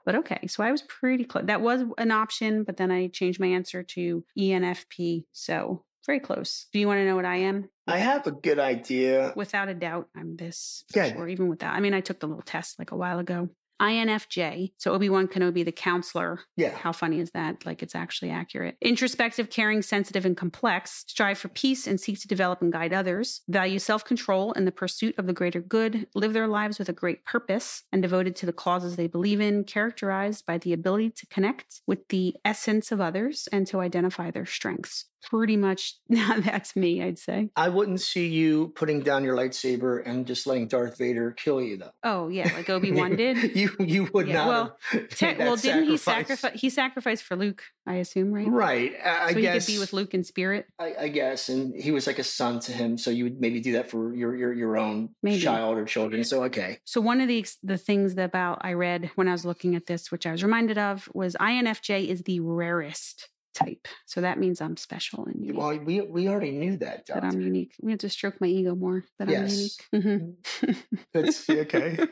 [0.03, 1.45] But okay, so I was pretty close.
[1.45, 5.25] That was an option, but then I changed my answer to ENFP.
[5.31, 6.65] So very close.
[6.73, 7.69] Do you want to know what I am?
[7.85, 9.31] I have a good idea.
[9.35, 10.83] Without a doubt, I'm this.
[10.91, 11.15] Good.
[11.15, 11.75] Or even without.
[11.75, 13.49] I mean, I took the little test like a while ago.
[13.79, 14.73] INFJ.
[14.77, 16.39] So Obi Wan Kenobi, the counselor.
[16.57, 16.75] Yeah.
[16.75, 17.63] How funny is that?
[17.65, 18.75] Like it's actually accurate.
[18.81, 21.05] Introspective, caring, sensitive, and complex.
[21.07, 23.41] Strive for peace and seek to develop and guide others.
[23.47, 26.07] Value self control and the pursuit of the greater good.
[26.15, 29.63] Live their lives with a great purpose and devoted to the causes they believe in.
[29.63, 34.47] Characterized by the ability to connect with the essence of others and to identify their
[34.47, 35.05] strengths.
[35.21, 37.49] Pretty much that's me, I'd say.
[37.55, 41.77] I wouldn't see you putting down your lightsaber and just letting Darth Vader kill you,
[41.77, 41.91] though.
[42.03, 43.55] Oh yeah, like Obi Wan did.
[43.55, 44.47] you you would Yeah, not.
[44.47, 44.77] well,
[45.11, 46.59] Te- well, didn't he sacrifice.
[46.59, 48.47] He sacrificed for Luke, I assume, right?
[48.47, 48.93] Right.
[49.03, 49.65] I, I so guess.
[49.67, 50.67] he could be with Luke in spirit.
[50.79, 53.59] I, I guess, and he was like a son to him, so you would maybe
[53.59, 55.41] do that for your your, your own Maybe.
[55.41, 56.23] child or children.
[56.23, 59.75] So okay, So one of the the things about I read when I was looking
[59.75, 63.29] at this, which I was reminded of, was INFJ is the rarest
[63.63, 63.83] type.
[64.05, 65.59] So that means I'm special and unique.
[65.59, 67.05] well, we we already knew that.
[67.07, 67.73] that I'm unique.
[67.81, 69.03] We have to stroke my ego more.
[69.17, 69.77] That Yes.
[69.93, 70.37] I'm unique.
[70.61, 70.71] Mm-hmm.
[71.13, 71.97] That's okay.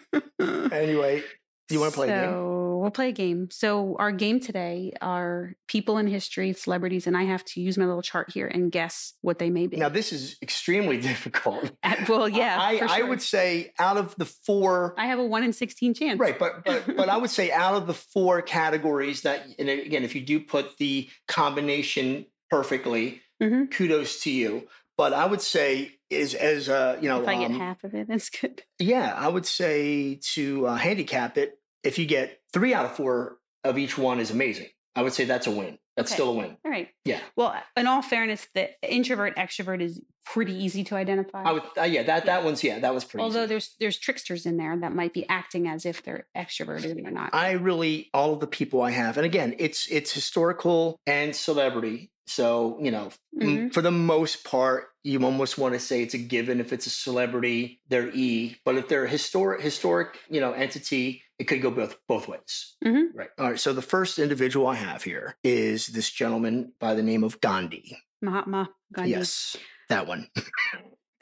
[0.71, 1.23] Anyway,
[1.67, 2.29] do you want to play a game?
[2.31, 3.49] So we'll play a game.
[3.51, 7.85] So our game today are people in history, celebrities, and I have to use my
[7.85, 9.77] little chart here and guess what they may be.
[9.77, 11.71] Now this is extremely difficult.
[11.83, 15.25] At- well, yeah, I, for I would say out of the four, I have a
[15.25, 16.19] one in sixteen chance.
[16.19, 16.37] right?
[16.37, 20.15] But but but I would say out of the four categories that, and again, if
[20.15, 23.69] you do put the combination perfectly, Mhm.
[23.71, 24.67] kudos to you.
[24.97, 27.93] But I would say is as uh you know If I get um, half of
[27.93, 28.63] it, that's good.
[28.79, 33.37] yeah I would say to uh, handicap it if you get three out of four
[33.63, 34.67] of each one is amazing.
[34.95, 35.77] I would say that's a win.
[35.95, 36.15] That's Okay.
[36.15, 36.57] still a win.
[36.65, 36.89] All right.
[37.05, 37.19] Yeah.
[37.35, 41.43] Well, in all fairness, the introvert extrovert is pretty easy to identify.
[41.43, 43.23] I would uh, yeah that that one's yeah that was pretty.
[43.23, 43.47] Although easy.
[43.49, 47.33] there's there's tricksters in there that might be acting as if they're extroverted or not.
[47.33, 52.11] I really all of the people I have, and again, it's it's historical and celebrity.
[52.27, 53.73] So you know, m- Mhm.
[53.73, 56.59] for the most part, you almost want to say it's a given.
[56.59, 58.57] If it's a celebrity, they're E.
[58.65, 62.75] But if they're a historic historic you know entity, it could go both both ways.
[62.83, 63.07] Mhm.
[63.13, 63.29] Right.
[63.37, 63.59] All right.
[63.59, 67.97] So the first individual I have here is this gentleman by the name of Gandhi.
[68.21, 69.11] Mahatma Gandhi.
[69.11, 69.55] Yes,
[69.89, 70.29] that one,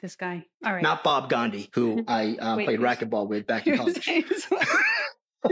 [0.00, 0.46] This guy.
[0.64, 0.82] All right.
[0.82, 4.08] not Bob Gandhi, who I uh, Wait, played racquetball with back in college.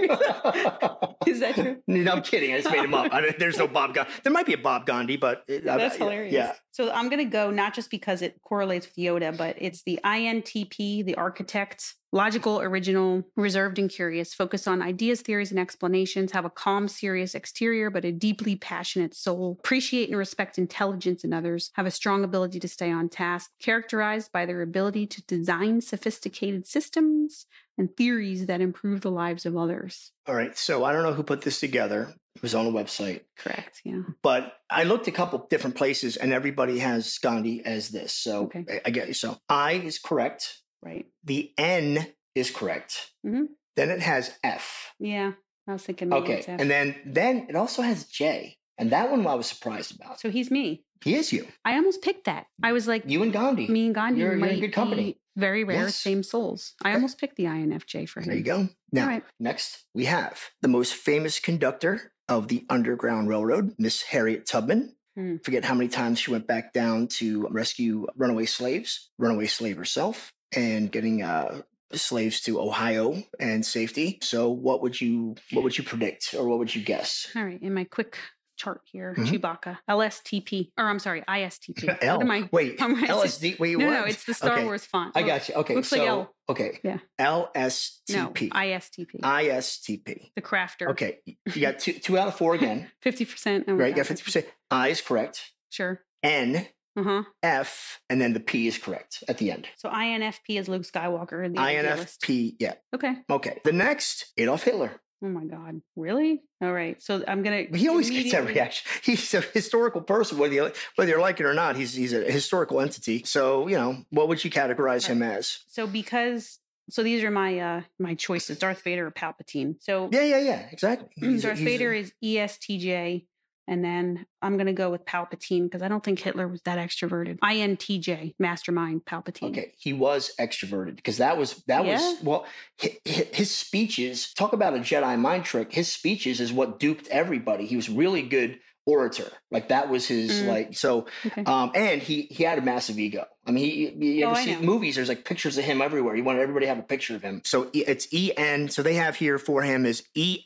[1.26, 1.76] Is that true?
[1.86, 2.52] No, I'm kidding.
[2.52, 3.12] I just made him up.
[3.12, 4.12] I mean, there's no Bob Gandhi.
[4.22, 6.32] There might be a Bob Gandhi, but uh, it, That's I- hilarious.
[6.32, 6.52] Yeah.
[6.72, 10.00] So I'm going to go not just because it correlates with Yoda, but it's the
[10.04, 16.44] INTP, the architect, logical, original, reserved, and curious, focus on ideas, theories, and explanations, have
[16.44, 21.70] a calm, serious exterior, but a deeply passionate soul, appreciate and respect intelligence in others,
[21.74, 26.66] have a strong ability to stay on task, characterized by their ability to design sophisticated
[26.66, 27.46] systems
[27.78, 30.12] and theories that improve the lives of others.
[30.28, 30.56] All right.
[30.56, 32.14] So I don't know who put this together.
[32.36, 33.80] It was on a website, Correct.
[33.84, 34.02] Yeah.
[34.22, 38.12] but I looked a couple different places, and everybody has Gandhi as this.
[38.12, 38.64] So Okay.
[38.68, 39.14] I, I get you.
[39.14, 40.58] So I is correct.
[40.82, 41.06] Right.
[41.24, 43.12] The N is correct.
[43.24, 43.46] Mhm.
[43.76, 44.92] Then it has F.
[44.98, 45.32] Yeah.
[45.68, 46.38] I was thinking maybe Okay.
[46.40, 46.60] it's F.
[46.60, 48.56] And then then it also has J.
[48.78, 50.20] And that one I was surprised about.
[50.20, 50.84] so he's me.
[51.04, 51.46] He is you.
[51.64, 52.46] I almost picked that.
[52.62, 53.68] I was like, You and Gandhi.
[53.68, 55.18] me and Gandhi You're- you're in good company.
[55.36, 55.96] very rare, Yes.
[55.96, 56.74] same souls.
[56.82, 56.94] I Okay.
[56.96, 58.28] almost picked the INFJ for him.
[58.28, 58.68] There you go.
[58.90, 59.24] Now, right.
[59.38, 64.96] next we have the most famous conductor of the Underground Railroad, Miss Harriet Tubman.
[65.14, 65.36] Hmm.
[65.44, 70.32] Forget how many times she went back down to rescue runaway slaves, runaway slave herself,
[70.56, 74.18] and getting uh, slaves to Ohio and safety.
[74.22, 77.28] So, what would you what would you predict, or what would you guess?
[77.36, 77.60] All right.
[77.62, 78.18] In my quick
[78.56, 79.26] chart here, Mhm.
[79.26, 81.98] Chewbacca, LSTP, or I'm sorry, ISTP.
[82.02, 82.16] L.
[82.18, 82.48] What am I?
[82.52, 83.10] Wait, I'm right.
[83.10, 83.58] LSD.
[83.58, 83.92] Wait, No, what?
[83.92, 85.16] no, it's the Star Okay, Wars font.
[85.16, 85.54] I got you.
[85.56, 86.34] Okay, looks so like L.
[86.48, 86.98] okay, Yeah.
[87.20, 88.14] LSTP.
[88.14, 89.20] No, ISTP.
[89.20, 90.30] ISTP.
[90.36, 90.88] the crafter.
[90.90, 92.90] Okay, you got two two out of four again.
[93.04, 93.64] 50%.
[93.68, 94.46] right, you got fifty percent.
[94.70, 95.52] I is correct.
[95.70, 96.00] Sure.
[96.22, 97.22] N, Uh huh.
[97.42, 99.66] F, and then the P is correct at the end.
[99.76, 101.52] So INFP is Luke Skywalker.
[101.52, 101.58] The.
[101.60, 102.74] INFP, yeah.
[102.94, 103.14] Okay.
[103.28, 103.60] Okay.
[103.64, 105.00] The next, Adolf Hitler.
[105.24, 105.80] Oh my God.
[105.96, 106.42] Really?
[106.60, 107.02] All right.
[107.02, 107.78] So I'm going to.
[107.78, 108.86] He always gets that reaction.
[109.02, 111.76] He's a historical person, whether you whether you like it or not.
[111.76, 113.22] He's he's a historical entity.
[113.24, 115.60] So you know, what would you categorize him as?
[115.68, 116.58] So because.
[116.90, 119.76] So these are my uh my choices: Darth Vader or Palpatine.
[119.80, 120.68] So Yeah, yeah, yeah.
[120.70, 121.08] Exactly.
[121.16, 123.24] He's Darth a- Vader is E ESTJ,
[123.66, 127.38] and then I'm gonna go with Palpatine because I don't think Hitler was that extroverted.
[127.40, 129.50] INTJ, Mastermind, Palpatine.
[129.50, 131.94] Okay, he was extroverted because that was that Yeah?
[131.94, 132.46] was well,
[132.80, 134.32] hi- hi- his speeches.
[134.34, 135.72] Talk about a Jedi mind trick.
[135.72, 137.66] His speeches is what duped everybody.
[137.66, 139.30] He was really good orator.
[139.50, 140.46] Like that was his Mm.
[140.46, 141.06] like so.
[141.24, 141.42] Okay.
[141.44, 143.24] Um, and he he had a massive ego.
[143.46, 144.96] I mean, he, you Oh, ever I see movies?
[144.96, 146.14] There's like pictures of him everywhere.
[146.14, 147.40] He wanted everybody to have a picture of him.
[147.44, 148.68] So it's E N.
[148.68, 150.44] So they have here for him is E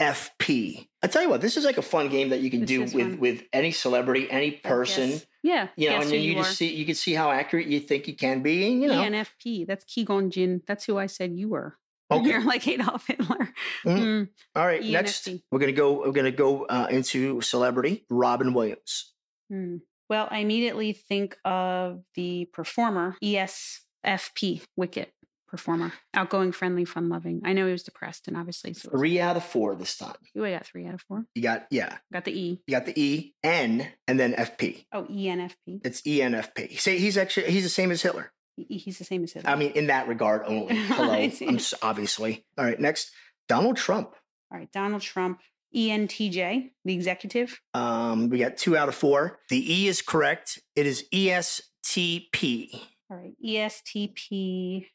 [0.00, 0.88] N F P.
[1.02, 2.80] I tell you what, this is like a fun game that you can This do
[2.80, 3.18] with fun.
[3.20, 5.20] with any celebrity, any person.
[5.42, 5.68] Yeah.
[5.76, 8.08] You know, guess and then you, just see you can see how accurate you think
[8.08, 8.66] you can be.
[8.66, 9.66] And, you know, ENFP.
[9.66, 10.62] That's Qui-Gon Jinn.
[10.66, 11.76] That's who I said you were.
[12.10, 12.30] Okay.
[12.30, 13.50] You're like Adolf Hitler.
[13.84, 13.98] Mhm.
[13.98, 14.28] Mm.
[14.56, 14.82] all right.
[14.82, 15.98] Next, we're gonna go.
[16.06, 18.06] We're gonna go uh, into celebrity.
[18.08, 19.12] Robin Williams.
[19.50, 19.76] Hmm.
[20.08, 25.12] Well, I immediately think of the performer, ESFP, Wicket.
[25.48, 27.40] Performer, outgoing, friendly, fun loving.
[27.44, 30.14] I know he was depressed and obviously so Three out of four this time.
[30.34, 31.24] you got three out of four.
[31.34, 31.98] You got yeah.
[32.12, 32.60] Got the E.
[32.66, 34.84] You got the E, N, and then FP.
[34.92, 35.80] Oh, ENFP.
[35.84, 36.78] It's E ENFP.
[36.78, 38.32] Say he's actually he's the same as Hitler.
[38.56, 39.48] He's the same as Hitler.
[39.50, 40.74] I mean, in that regard only.
[40.88, 41.46] Hello, I see.
[41.46, 42.44] I'm s- obviously.
[42.58, 43.12] All right, next,
[43.48, 44.14] Donald Trump.
[44.52, 45.40] All right, Donald Trump,
[45.72, 47.60] E ENTJ, the executive.
[47.74, 49.38] Um, we got two out of four.
[49.48, 50.58] The E is correct.
[50.74, 52.80] It is E ESTP.
[53.10, 54.86] All right, E ESTP.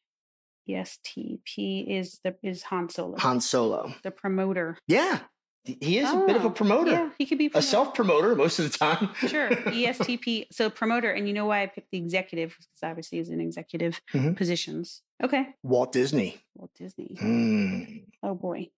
[0.69, 3.93] ESTP is the is Han Solo, Han Solo.
[4.03, 4.77] the promoter.
[4.87, 5.19] Yeah,
[5.65, 8.35] he is a bit of a Oh, promoter, Yeah, he could be a self promoter
[8.35, 9.09] most of the time.
[9.27, 10.47] Sure, ESTP.
[10.51, 14.01] So promoter, and you know why I picked the executive because obviously he's in executive
[14.13, 14.35] Mhm.
[14.35, 15.01] positions.
[15.23, 16.41] Okay, Walt Disney.
[16.55, 17.15] Walt Disney.
[17.19, 17.83] Hmm.
[18.21, 18.69] Oh boy.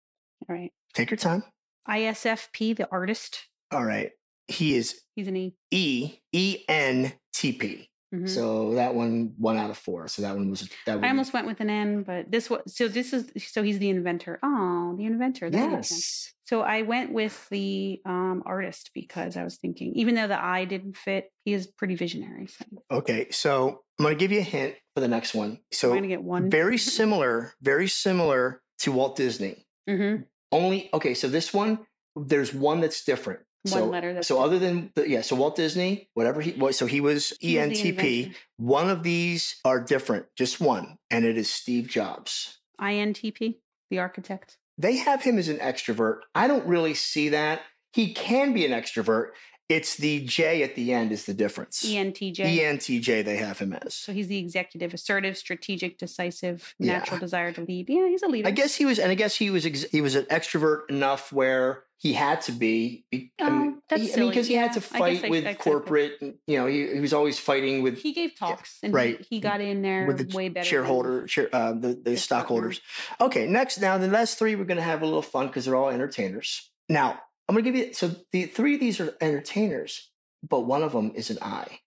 [0.47, 1.43] All right, Take your time.
[1.89, 3.47] ISFP, the artist.
[3.71, 4.11] All right.
[4.47, 5.55] He is He's an E.
[5.71, 7.89] E E N T P.
[8.13, 8.29] Mhm.
[8.29, 10.07] So that one one out of four.
[10.07, 11.03] So that one was that one.
[11.03, 12.87] I almost went with an N, but this was so.
[12.87, 14.39] This is so he's the inventor.
[14.43, 15.49] Oh, the inventor.
[15.49, 15.91] That makes sense.
[15.91, 16.33] yes.
[16.45, 20.65] So I went with the um, artist because I was thinking, even though the I
[20.65, 22.47] didn't fit, he is pretty visionary.
[22.47, 23.27] So Okay.
[23.31, 25.59] So I'm going to give you a hint for the next one.
[25.71, 26.51] So I'm going to get one.
[26.51, 29.65] very similar, very similar to Walt Disney.
[29.89, 30.17] hmm
[30.51, 31.15] Only okay.
[31.15, 31.79] So this one,
[32.15, 33.39] there's one that's different.
[33.65, 36.77] One so, letter that's so other than the, yeah, so Walt Disney, whatever he was,
[36.77, 38.35] so he was He ENTP.
[38.57, 42.59] One of these are different, just one, and it is Steve Jobs.
[42.79, 43.55] INTP,
[43.89, 44.57] the architect.
[44.77, 46.19] They have him as an extrovert.
[46.35, 47.61] I don't really see that.
[47.93, 49.29] He can be an extrovert.
[49.67, 51.83] It's the J at the end is the difference.
[51.83, 52.37] ENTJ.
[52.37, 53.95] ENTJ they have him as.
[53.95, 56.99] So he's the executive, assertive, strategic, decisive, Yeah.
[56.99, 57.89] natural desire to lead.
[57.89, 58.47] Yeah, he's a leader.
[58.47, 61.33] I guess he was, and I guess he was ex- he was an extrovert enough
[61.33, 63.05] where he had to be.
[63.09, 65.25] be- I Oh, mean, that's he- I mean, because he had to Yeah, I fight
[65.25, 65.57] I- with I it.
[65.59, 66.17] corporate.
[66.21, 69.17] You know, he, he was always fighting with he gave talks and right.
[69.29, 70.67] he, he got in there with the way better.
[70.67, 72.17] shareholder, share, uh, the, the partner.
[72.17, 72.81] stockholders.
[73.19, 75.75] Okay, next now the last three we're going to have a little fun because they're
[75.75, 76.69] all entertainers.
[76.87, 80.11] Now I'm going to give you so the three of these are entertainers,
[80.47, 81.79] but one of them is an I.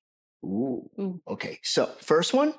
[0.44, 0.88] Ooh.
[1.00, 1.20] Ooh.
[1.26, 2.54] Okay, so first one,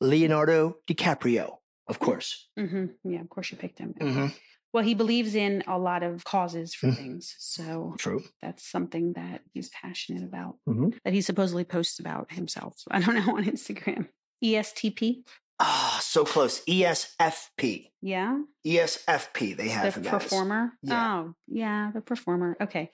[0.00, 1.56] Leonardo DiCaprio,
[1.88, 2.48] of course.
[2.58, 2.86] Mm-hmm.
[3.10, 3.94] Yeah, of course you picked him.
[4.00, 4.26] Mm-hmm.
[4.72, 6.96] Well, he believes in a lot of causes for Mhm.
[6.96, 7.34] things.
[7.38, 8.22] So True.
[8.42, 10.98] that's something that he's passionate about, Mhm.
[11.04, 12.74] that he supposedly posts about himself.
[12.90, 14.08] I don't know on Instagram.
[14.42, 15.24] ESTP.
[15.60, 16.64] Ah, so close.
[16.64, 17.90] ESFP.
[18.02, 18.40] Yeah.
[18.66, 19.56] ESFP.
[19.56, 20.72] They have the performer.
[20.82, 21.22] Yeah.
[21.24, 21.90] Oh, yeah.
[21.94, 22.56] The performer.
[22.60, 22.90] Okay.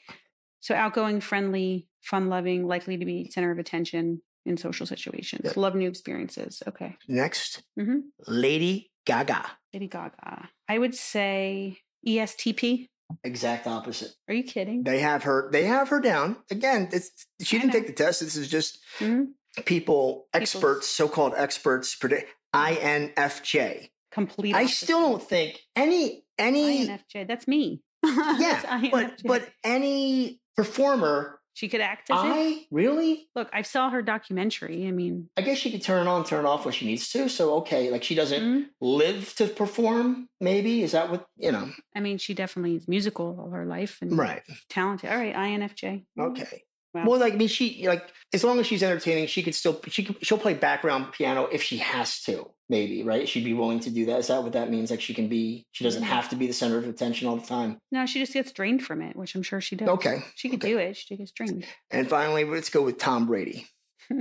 [0.60, 5.74] So outgoing, friendly, fun loving, likely to be center of attention in social situations, love
[5.74, 6.62] new experiences.
[6.66, 6.96] Okay.
[7.08, 8.02] Next, Mhm.
[8.26, 9.44] Lady Gaga.
[9.72, 10.48] Lady Gaga.
[10.68, 12.88] I would say ESTP.
[13.24, 14.12] Exact opposite.
[14.28, 14.82] Are you kidding?
[14.84, 15.50] They have her.
[15.52, 16.88] They have her down again.
[16.92, 17.10] It's,
[17.42, 18.20] she didn't take the test.
[18.20, 19.32] This is just Mhm.
[19.66, 22.30] people, experts, so-called experts predict.
[22.54, 23.90] INFJ.
[24.12, 24.54] Complete.
[24.54, 27.28] I still don't think any any INFJ.
[27.28, 27.80] That's me.
[28.04, 31.38] yeah, That's but but any performer.
[31.54, 32.26] she could act as it.
[32.26, 33.28] I really.
[33.36, 34.86] Look, I saw her documentary.
[34.88, 37.08] I mean, I guess she could turn it on, turn it off when she needs
[37.10, 37.28] to.
[37.28, 38.66] So okay, like she doesn't mhm.
[38.80, 40.28] live to perform.
[40.40, 41.70] Maybe is that what you know?
[41.94, 44.42] I mean, she definitely is musical all her life and Right.
[44.70, 45.10] talented.
[45.10, 46.04] All right, INFJ.
[46.18, 46.62] Okay.
[46.92, 47.04] Wow.
[47.06, 50.04] Well, like I mean, she like as long as she's entertaining, she could still she
[50.04, 52.50] could, she'll play background piano if she has to.
[52.68, 53.28] Maybe right?
[53.28, 54.18] She'd be willing to do that.
[54.20, 54.90] Is that what that means?
[54.90, 56.06] Like she can be, she doesn't Mhm.
[56.06, 57.78] have to be the center of attention all the time.
[57.92, 59.88] No, she just gets drained from it, which I'm sure she does.
[59.88, 60.18] Okay.
[60.36, 60.72] She could okay.
[60.72, 60.96] do it.
[60.96, 61.64] She gets drained.
[61.90, 63.66] And finally, let's go with Tom Brady.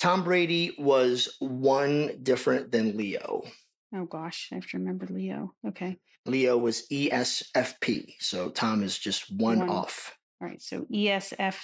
[0.00, 3.42] Tom Brady was one different than Leo.
[3.94, 5.52] oh gosh, I have to remember Leo.
[5.66, 5.98] Okay.
[6.26, 9.68] Leo was ESFP, so Tom is just one, One.
[9.70, 10.14] off.
[10.40, 10.60] All right.
[10.62, 11.56] So E ESFT.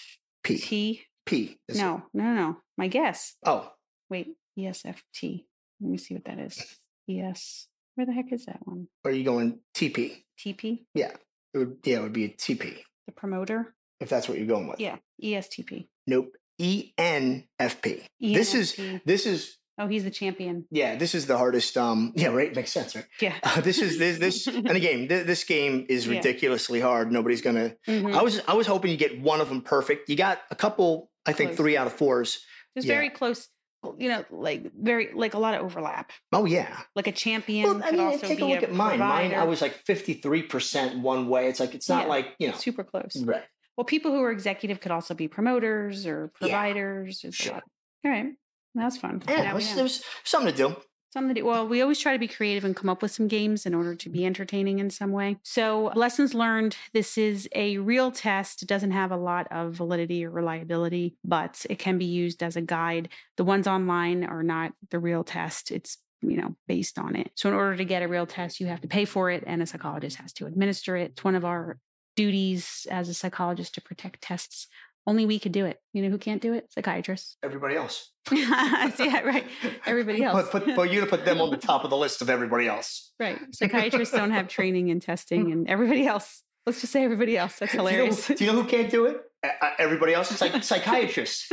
[0.43, 1.57] P P.
[1.75, 2.57] No, no, no, no.
[2.77, 3.35] My guess.
[3.47, 3.71] Oh,
[4.11, 5.45] Wait, ESFT.
[5.81, 6.63] Let me see what that is.
[7.09, 7.67] ES.
[7.95, 8.89] Where the heck is that one?
[9.05, 10.25] are you going TP?
[10.39, 11.13] TP, Yeah.
[11.55, 13.75] It would, yeah, it would be a TP the promoter.
[14.01, 14.81] if that's what you're going with.
[14.81, 15.87] Yeah, ESTP.
[16.07, 16.33] Nope.
[16.59, 18.03] E ENFP.
[18.21, 20.67] This is this is Oh, he's the champion.
[20.71, 20.95] yeah.
[20.97, 21.77] This is the hardest.
[21.77, 22.13] Um.
[22.15, 22.29] Yeah.
[22.29, 22.55] Right.
[22.55, 22.95] Makes sense.
[22.95, 23.07] Right.
[23.21, 23.35] Yeah.
[23.43, 26.17] Uh, this is this this and again th- this game is Yeah.
[26.19, 27.11] ridiculously hard.
[27.11, 27.75] Nobody's gonna.
[27.89, 28.15] Mhm.
[28.15, 30.09] I was I was hoping you get one of them perfect.
[30.09, 31.11] You got a couple.
[31.27, 31.57] I think Close.
[31.59, 32.45] three out of fours.
[32.77, 32.95] Just yeah.
[32.95, 33.49] very close.
[33.99, 36.11] You know, like very like a lot of overlap.
[36.33, 36.75] Oh yeah.
[36.97, 38.99] Like a champion Well, I could mean, also take be a look at mine.
[39.01, 41.49] Mine, I was like fifty three percent one way.
[41.49, 42.09] It's like it's not Yeah.
[42.09, 42.55] like you know.
[42.55, 43.17] super close.
[43.23, 43.43] Right.
[43.77, 47.25] Well, people who are executive could also be promoters or providers.
[47.25, 47.55] A sure.
[48.05, 48.27] All right.
[48.75, 49.23] That's fun.
[49.29, 49.43] Yeah.
[49.43, 49.75] Now It was, know.
[49.77, 50.77] there was something to do.
[51.13, 51.47] Something to do.
[51.47, 53.95] Well, we always try to be creative and come up with some games in order
[53.95, 55.37] to be entertaining in some way.
[55.45, 58.63] So, lessons learned this is a real test.
[58.63, 62.57] It doesn't have a lot of validity or reliability, but it can be used as
[62.57, 63.11] a guide.
[63.37, 65.71] The ones online are not the real test.
[65.71, 67.31] It's you know, based on it.
[67.35, 69.63] So in order to get a real test, you have to pay for it and
[69.63, 71.13] a psychologist has to administer it.
[71.13, 71.79] It's one of our
[72.17, 74.69] duties as a psychologist to protect tests.
[75.07, 75.79] Only we could do it.
[75.92, 76.73] You know who can't do it?
[76.73, 77.37] Psychiatrists.
[77.42, 78.11] Everybody else.
[78.31, 79.44] I see, yeah, right.
[79.85, 80.48] Everybody else.
[80.50, 82.67] But, but, but you to put them on the top of the list of everybody
[82.69, 83.13] else.
[83.21, 83.38] right.
[83.52, 86.42] Psychiatrists don't have training and testing, and everybody else.
[86.65, 87.59] Let's just say everybody else.
[87.59, 88.27] That's Do you know- hilarious.
[88.29, 89.21] Do you know, who can't do it?
[89.44, 90.31] Uh, everybody else.
[90.33, 91.52] It's like psychiatrists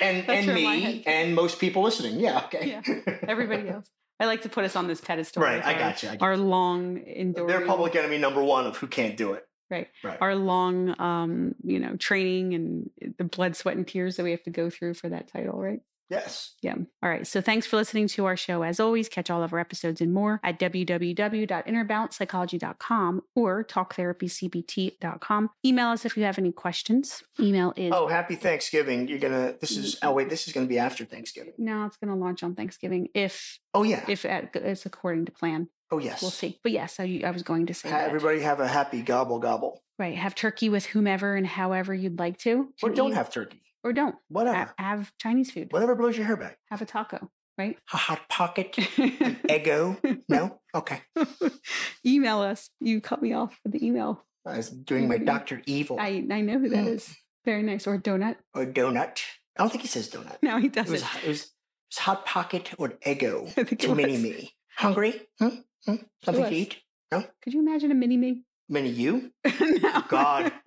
[0.00, 2.18] and and me and most people listening.
[2.18, 2.42] Yeah.
[2.46, 2.70] Okay.
[2.84, 3.14] Yeah.
[3.28, 3.86] everybody else.
[4.18, 5.42] I like to put us on this pedestal.
[5.42, 8.66] Right, I our- got you, I got Our long enduring, They're public enemy number one
[8.66, 9.44] of who can't do it.
[9.70, 9.88] Right.
[10.02, 10.18] Right.
[10.20, 14.42] our long, um, you know, training and the blood, sweat, and tears that we have
[14.44, 15.80] to go through for that title, right?
[16.10, 16.54] yes.
[16.62, 16.74] Yeah.
[17.02, 17.26] All right.
[17.26, 18.62] So thanks for listening to our show.
[18.62, 25.50] As always, catch all of our episodes and more at www.innerbalancepsychology.com or talktherapycbt.com.
[25.64, 27.22] Email us if you have any questions.
[27.40, 29.08] Email is Oh, happy Thanksgiving.
[29.08, 29.54] You're gonna.
[29.60, 29.96] This is.
[30.02, 31.54] Oh wait, this is gonna be after Thanksgiving.
[31.58, 34.04] no, it's going to launch on Thanksgiving if Oh yeah.
[34.08, 35.68] if it's according to plan.
[35.94, 36.22] Oh yes.
[36.22, 36.58] We'll see.
[36.64, 37.98] But yes, I, I was going to say Ha-.
[37.98, 39.80] Everybody have a happy gobble gobble.
[39.96, 40.16] Right.
[40.16, 42.72] Have turkey with whomever and however you'd like to.
[42.82, 43.62] Or don't eat, have turkey.
[43.84, 44.16] or don't.
[44.26, 44.56] Whatever.
[44.56, 45.72] Ha- have Chinese food.
[45.72, 46.58] Whatever blows your hair back.
[46.68, 47.30] Have a taco.
[47.56, 47.78] Right.
[47.92, 48.76] A hot pocket.
[49.48, 49.96] Ego.
[50.28, 50.60] No.
[50.74, 51.00] Okay.
[52.04, 52.70] email us.
[52.80, 54.24] You cut me off with the email.
[54.44, 55.18] I was doing my.
[55.18, 57.14] Doctor Evil I I know who that is.
[57.44, 57.86] Very nice.
[57.86, 58.34] Or donut.
[58.52, 59.20] or donut.
[59.56, 60.38] I don't think he says donut.
[60.42, 60.92] No, he doesn't.
[60.92, 61.50] it was, it was
[61.96, 63.46] hot pocket or ego
[63.78, 64.54] to mini me.
[64.76, 65.22] Hungry?
[65.38, 65.48] Hmm?
[65.86, 65.96] Hmm?
[66.24, 66.78] Something to eat?
[67.12, 67.24] No?
[67.42, 68.42] Could you imagine a mini me?
[68.68, 69.30] Mini you?
[69.60, 70.02] no.
[70.08, 70.52] God.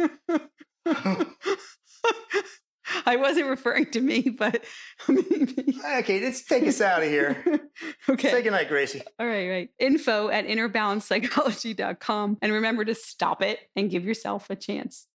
[3.05, 4.63] I wasn't referring to me, but
[5.07, 5.23] me.
[5.99, 7.43] okay, let's take us out of here.
[8.09, 8.31] okay.
[8.31, 9.01] Say goodnight, Gracie.
[9.19, 9.69] All right, right.
[9.79, 12.37] Info at innerbalancepsychology.com.
[12.41, 15.07] And remember to stop it and give yourself a chance.